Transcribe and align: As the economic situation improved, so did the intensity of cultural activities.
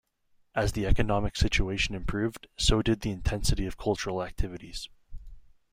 As 0.55 0.71
the 0.71 0.87
economic 0.87 1.35
situation 1.35 1.93
improved, 1.93 2.47
so 2.57 2.81
did 2.81 3.01
the 3.01 3.11
intensity 3.11 3.67
of 3.67 3.77
cultural 3.77 4.23
activities. 4.23 4.89